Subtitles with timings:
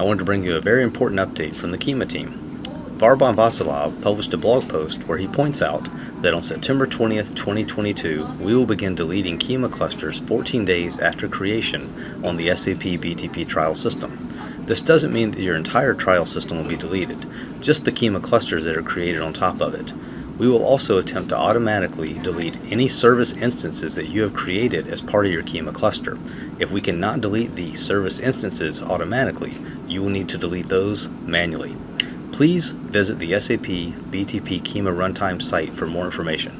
[0.00, 2.62] I wanted to bring you a very important update from the Kyma team.
[2.96, 5.90] Varban Vasilov published a blog post where he points out
[6.22, 11.92] that on September 20th, 2022, we will begin deleting Kyma clusters 14 days after creation
[12.24, 14.34] on the SAP BTP trial system.
[14.60, 17.26] This doesn't mean that your entire trial system will be deleted,
[17.60, 19.92] just the Kyma clusters that are created on top of it.
[20.40, 25.02] We will also attempt to automatically delete any service instances that you have created as
[25.02, 26.18] part of your Kyma cluster.
[26.58, 29.52] If we cannot delete the service instances automatically,
[29.86, 31.76] you will need to delete those manually.
[32.32, 33.66] Please visit the SAP
[34.08, 36.56] BTP Kyma Runtime site for more information.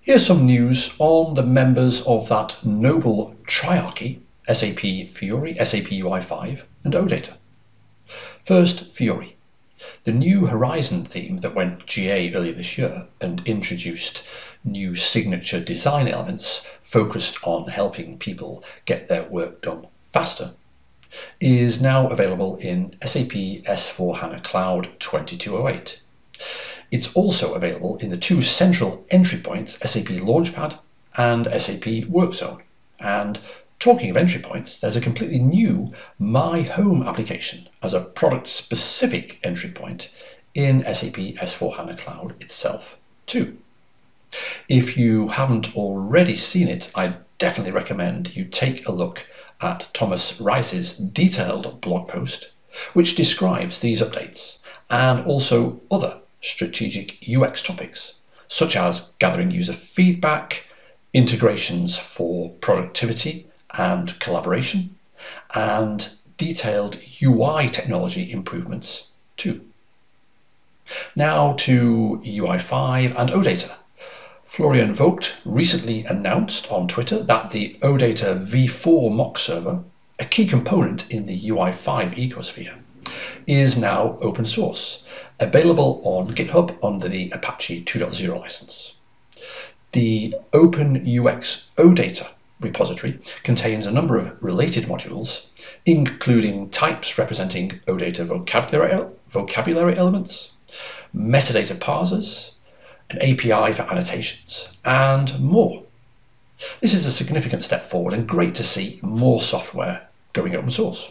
[0.00, 4.22] Here's some news on the members of that noble triarchy
[4.52, 7.34] SAP Fiori, SAP UI5, and OData.
[8.44, 9.37] First, Fiori.
[10.04, 14.22] The new Horizon theme that went GA earlier this year and introduced
[14.64, 20.52] new signature design elements focused on helping people get their work done faster
[21.40, 23.32] is now available in SAP
[23.64, 26.00] S4 HANA Cloud 2208.
[26.90, 30.78] It's also available in the two central entry points, SAP Launchpad
[31.16, 32.60] and SAP WorkZone.
[33.00, 33.38] And
[33.78, 39.38] talking of entry points, there's a completely new My Home application as a product specific
[39.44, 40.10] entry point
[40.54, 43.56] in SAP S4 HANA Cloud itself, too.
[44.68, 49.24] If you haven't already seen it, I definitely recommend you take a look
[49.60, 52.48] at Thomas Reiss's detailed blog post,
[52.94, 54.56] which describes these updates
[54.90, 58.14] and also other strategic UX topics,
[58.48, 60.64] such as gathering user feedback,
[61.14, 64.96] integrations for productivity and collaboration,
[65.54, 69.60] and detailed UI technology improvements too.
[71.14, 73.72] Now to UI5 and OData.
[74.46, 79.82] Florian Vogt recently announced on Twitter that the OData v4 mock server,
[80.18, 82.74] a key component in the UI5 ecosphere,
[83.46, 85.02] is now open source,
[85.38, 88.94] available on GitHub under the Apache 2.0 license.
[89.92, 92.28] The OpenUX OData
[92.60, 95.46] repository contains a number of related modules,
[95.86, 100.50] including types representing OData vocabulary, vocabulary elements,
[101.14, 102.50] metadata parsers,
[103.10, 105.82] an API for annotations, and more.
[106.80, 111.10] This is a significant step forward and great to see more software going open source.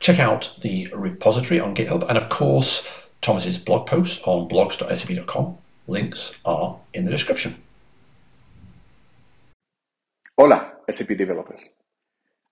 [0.00, 2.86] Check out the repository on GitHub and, of course,
[3.22, 5.58] Thomas's blog post on blogs.sap.com.
[5.86, 7.56] Links are in the description.
[10.36, 11.60] Hola, SAP developers.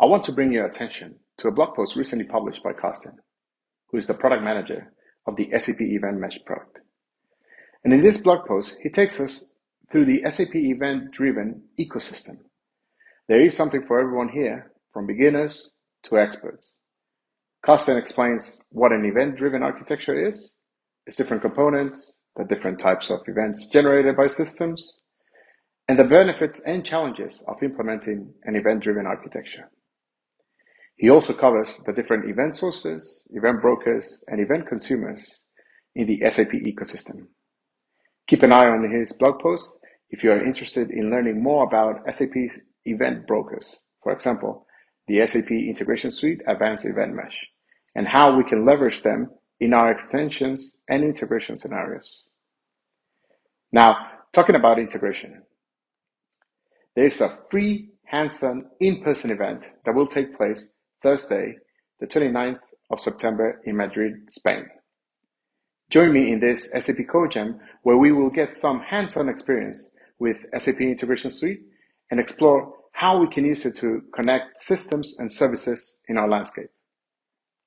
[0.00, 3.16] I want to bring your attention to a blog post recently published by Carsten,
[3.86, 4.92] who is the product manager
[5.28, 6.80] of the SAP Event Mesh product.
[7.84, 9.50] And in this blog post, he takes us
[9.92, 12.38] through the SAP event driven ecosystem.
[13.28, 15.70] There is something for everyone here, from beginners
[16.06, 16.78] to experts.
[17.64, 20.50] Carsten explains what an event driven architecture is,
[21.06, 25.04] its different components, the different types of events generated by systems,
[25.88, 29.70] and the benefits and challenges of implementing an event driven architecture.
[30.96, 35.42] He also covers the different event sources, event brokers, and event consumers
[35.94, 37.28] in the SAP ecosystem.
[38.26, 42.02] Keep an eye on his blog post if you are interested in learning more about
[42.14, 43.80] SAP's event brokers.
[44.02, 44.66] For example,
[45.06, 47.36] the SAP Integration Suite Advanced Event Mesh,
[47.94, 52.24] and how we can leverage them in our extensions and integration scenarios.
[53.72, 53.96] Now,
[54.32, 55.42] talking about integration,
[56.98, 61.54] there is a free hands-on in-person event that will take place Thursday,
[62.00, 62.58] the 29th
[62.90, 64.66] of September in Madrid, Spain.
[65.90, 70.80] Join me in this SAP CodeJam where we will get some hands-on experience with SAP
[70.80, 71.60] Integration Suite
[72.10, 76.70] and explore how we can use it to connect systems and services in our landscape.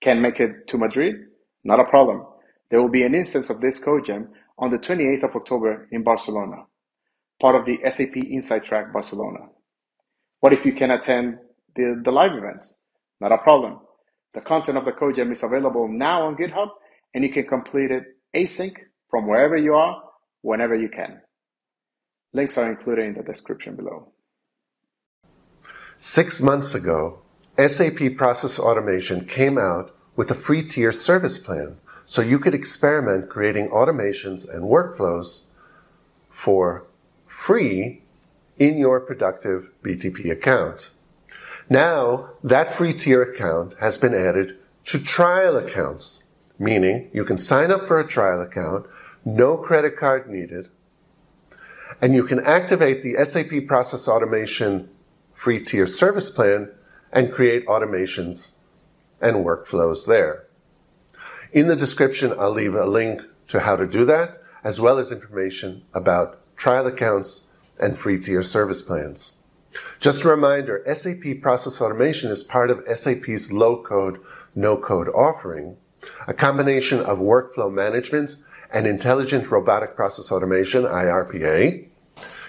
[0.00, 1.14] Can't make it to Madrid?
[1.62, 2.26] Not a problem.
[2.68, 4.26] There will be an instance of this CodeJam
[4.58, 6.64] on the 28th of October in Barcelona,
[7.40, 9.48] part of the SAP Inside Track Barcelona.
[10.40, 11.38] What if you can attend
[11.74, 12.76] the, the live events?
[13.20, 13.80] Not a problem.
[14.34, 16.68] The content of the CodeJam is available now on GitHub
[17.14, 18.04] and you can complete it
[18.34, 18.76] async
[19.08, 20.02] from wherever you are,
[20.42, 21.20] whenever you can.
[22.32, 24.12] Links are included in the description below.
[25.98, 27.22] Six months ago,
[27.58, 31.76] SAP Process Automation came out with a free tier service plan
[32.06, 35.50] so you could experiment creating automations and workflows
[36.30, 36.86] for
[37.30, 38.02] free
[38.58, 40.90] in your productive BTP account.
[41.68, 46.24] Now, that free tier account has been added to trial accounts
[46.60, 48.86] meaning you can sign up for a trial account,
[49.24, 50.68] no credit card needed,
[52.00, 54.88] and you can activate the SAP Process Automation
[55.32, 56.70] free tier service plan
[57.12, 58.56] and create automations
[59.20, 60.46] and workflows there.
[61.52, 65.10] In the description, I'll leave a link to how to do that, as well as
[65.10, 67.48] information about trial accounts
[67.80, 69.36] and free tier service plans.
[69.98, 74.20] Just a reminder, SAP Process Automation is part of SAP's low code,
[74.54, 75.78] no code offering,
[76.28, 78.36] a combination of workflow management
[78.70, 81.86] and intelligent robotic process automation, IRPA.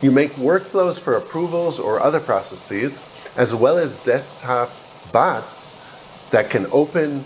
[0.00, 3.00] You make workflows for approvals or other processes,
[3.36, 4.70] as well as desktop
[5.12, 5.72] bots
[6.30, 7.24] that can open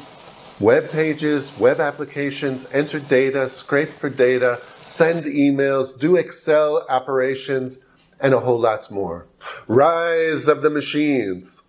[0.61, 7.85] web pages, web applications, enter data, scrape for data, send emails, do Excel operations,
[8.21, 9.27] and a whole lot more.
[9.67, 11.63] Rise of the machines.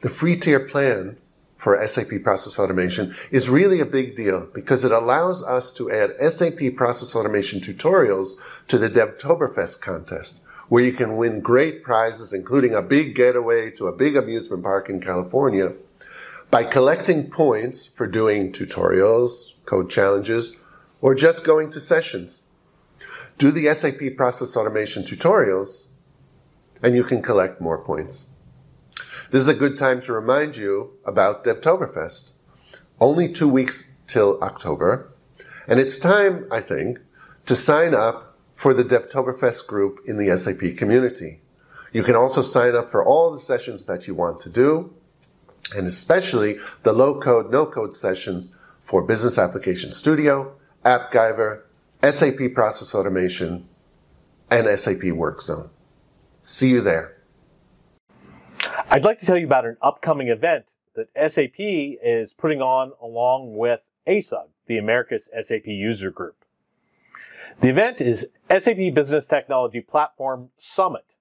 [0.00, 1.16] The free tier plan
[1.56, 6.30] for SAP Process Automation is really a big deal because it allows us to add
[6.30, 8.34] SAP Process Automation tutorials
[8.66, 13.86] to the Devtoberfest contest, where you can win great prizes, including a big getaway to
[13.86, 15.72] a big amusement park in California,
[16.50, 20.56] by collecting points for doing tutorials, code challenges,
[21.00, 22.48] or just going to sessions.
[23.36, 25.88] Do the SAP Process Automation tutorials,
[26.82, 28.30] and you can collect more points.
[29.30, 32.32] This is a good time to remind you about Devtoberfest.
[32.98, 35.12] Only two weeks till October,
[35.68, 36.98] and it's time, I think,
[37.44, 41.40] to sign up for the Devtoberfest group in the SAP community.
[41.92, 44.94] You can also sign up for all the sessions that you want to do,
[45.76, 50.54] and especially the low code, no code sessions for Business Application Studio,
[50.84, 51.62] AppGyver,
[52.02, 53.68] SAP Process Automation,
[54.50, 55.68] and SAP WorkZone.
[56.42, 57.16] See you there.
[58.90, 63.56] I'd like to tell you about an upcoming event that SAP is putting on along
[63.56, 66.44] with ASUG, the Americas SAP User Group.
[67.60, 71.14] The event is SAP Business Technology Platform Summit.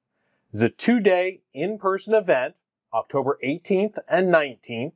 [0.53, 2.55] It's a two-day in-person event,
[2.94, 4.94] October 18th and 19th,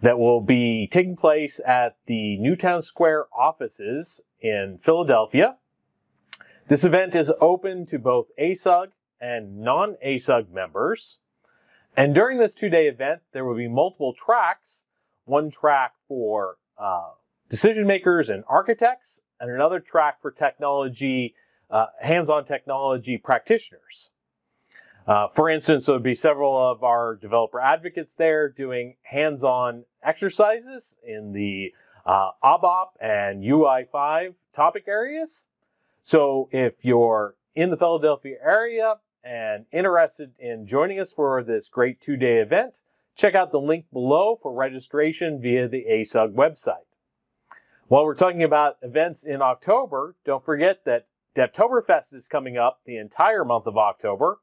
[0.00, 5.56] that will be taking place at the Newtown Square offices in Philadelphia.
[6.68, 8.88] This event is open to both ASUG
[9.20, 11.18] and non-ASUG members.
[11.96, 14.82] And during this two-day event, there will be multiple tracks.
[15.24, 17.10] One track for uh,
[17.48, 21.34] decision makers and architects, and another track for technology,
[21.70, 24.10] uh, hands-on technology practitioners.
[25.06, 30.94] Uh, for instance, there would be several of our developer advocates there doing hands-on exercises
[31.04, 31.72] in the
[32.06, 35.46] uh, ABAP and UI5 topic areas.
[36.04, 42.00] So if you're in the Philadelphia area and interested in joining us for this great
[42.00, 42.80] two-day event,
[43.14, 46.86] check out the link below for registration via the ASUG website.
[47.88, 51.06] While we're talking about events in October, don't forget that
[51.36, 54.38] Devtoberfest is coming up the entire month of October,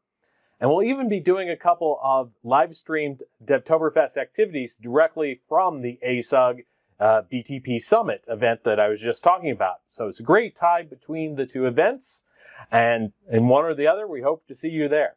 [0.59, 5.99] and we'll even be doing a couple of live streamed Devtoberfest activities directly from the
[6.05, 6.65] ASUG
[6.99, 9.77] uh, BTP Summit event that I was just talking about.
[9.87, 12.23] So it's a great tie between the two events.
[12.71, 15.15] And in one or the other, we hope to see you there.